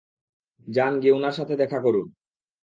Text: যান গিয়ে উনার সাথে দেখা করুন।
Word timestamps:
যান 0.67 0.93
গিয়ে 1.01 1.13
উনার 1.13 1.31
সাথে 1.31 1.53
দেখা 1.55 1.79
করুন। 1.79 2.07